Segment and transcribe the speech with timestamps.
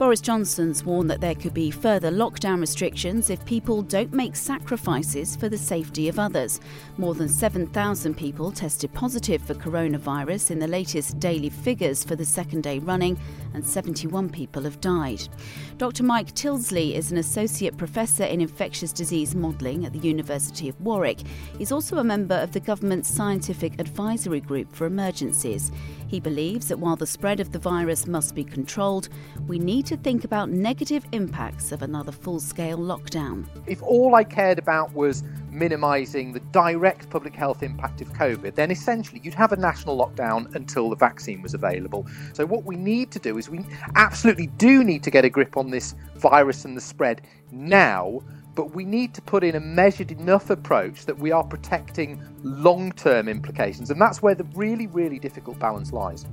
[0.00, 5.36] Boris Johnson's warned that there could be further lockdown restrictions if people don't make sacrifices
[5.36, 6.58] for the safety of others.
[6.96, 12.24] More than 7,000 people tested positive for coronavirus in the latest daily figures for the
[12.24, 13.18] second day running,
[13.52, 15.28] and 71 people have died.
[15.76, 16.02] Dr.
[16.02, 21.18] Mike Tildesley is an associate professor in infectious disease modelling at the University of Warwick.
[21.58, 25.70] He's also a member of the government's scientific advisory group for emergencies.
[26.08, 29.10] He believes that while the spread of the virus must be controlled,
[29.46, 33.44] we need to think about negative impacts of another full scale lockdown.
[33.66, 38.70] If all I cared about was minimising the direct public health impact of COVID, then
[38.70, 42.06] essentially you'd have a national lockdown until the vaccine was available.
[42.34, 45.56] So, what we need to do is we absolutely do need to get a grip
[45.56, 48.20] on this virus and the spread now.
[48.54, 52.92] But we need to put in a measured enough approach that we are protecting long
[52.92, 53.90] term implications.
[53.90, 56.26] And that's where the really, really difficult balance lies.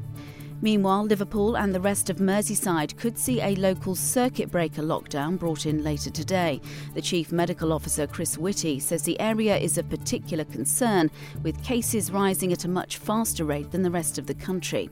[0.62, 5.68] Meanwhile, Liverpool and the rest of Merseyside could see a local circuit breaker lockdown brought
[5.68, 6.60] in later today.
[6.96, 11.12] The Chief Medical Officer, Chris Whitty, says the area is of particular concern,
[11.44, 14.90] with cases rising at a much faster rate than the rest of the country.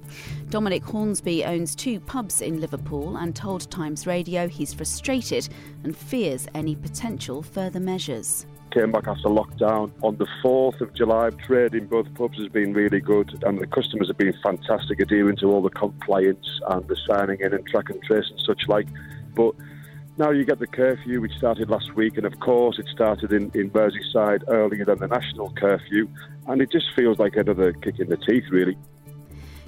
[0.50, 5.50] Dominic Hornsby owns two pubs in Liverpool and told Times Radio he's frustrated
[5.84, 8.46] and fears any potential further measures
[8.76, 11.30] came back after lockdown on the 4th of July.
[11.30, 15.38] Trade in both pubs has been really good, and the customers have been fantastic adhering
[15.38, 18.86] to all the compliance and the signing in and track and trace and such like.
[19.34, 19.56] But
[20.18, 23.50] now you get the curfew, which started last week, and of course it started in,
[23.54, 26.10] in Merseyside earlier than the national curfew,
[26.48, 28.78] and it just feels like another kick in the teeth, really.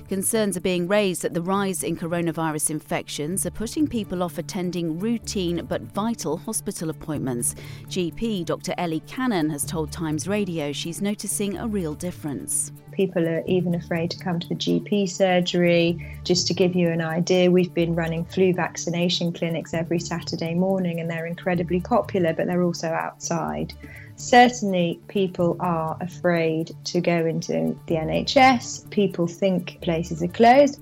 [0.07, 4.97] Concerns are being raised that the rise in coronavirus infections are putting people off attending
[4.99, 7.55] routine but vital hospital appointments.
[7.89, 8.73] GP Dr.
[8.77, 12.71] Ellie Cannon has told Times Radio she's noticing a real difference.
[12.93, 16.17] People are even afraid to come to the GP surgery.
[16.23, 21.01] Just to give you an idea, we've been running flu vaccination clinics every Saturday morning
[21.01, 23.73] and they're incredibly popular, but they're also outside
[24.17, 28.89] certainly people are afraid to go into the NHS.
[28.89, 30.81] People think places are closed.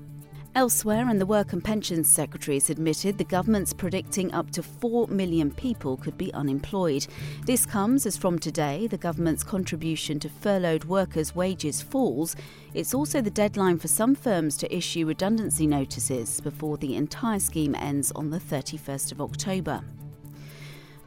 [0.56, 5.06] Elsewhere, and the Work and Pensions Secretary has admitted the government's predicting up to 4
[5.08, 7.06] million people could be unemployed.
[7.44, 12.36] This comes as from today the government's contribution to furloughed workers' wages falls.
[12.72, 17.74] It's also the deadline for some firms to issue redundancy notices before the entire scheme
[17.74, 19.82] ends on the 31st of October.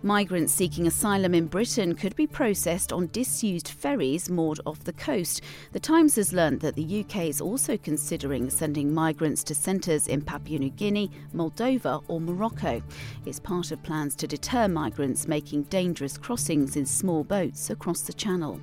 [0.02, 5.42] Migrants seeking asylum in Britain could be processed on disused ferries moored off the coast.
[5.74, 10.22] The Times has learnt that the UK is also considering sending migrants to centres in
[10.22, 12.82] Papua New Guinea, Moldova, or Morocco.
[13.26, 18.14] It's part of plans to deter migrants making dangerous crossings in small boats across the
[18.14, 18.62] Channel.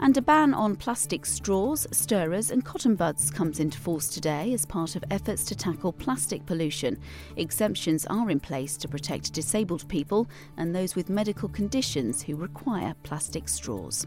[0.00, 4.64] And a ban on plastic straws, stirrers, and cotton buds comes into force today as
[4.64, 6.98] part of efforts to tackle plastic pollution.
[7.36, 12.94] Exemptions are in place to protect disabled people and those with medical conditions who require
[13.02, 14.06] plastic straws.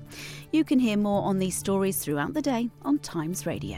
[0.52, 3.78] You can hear more on these stories throughout the day on Times Radio.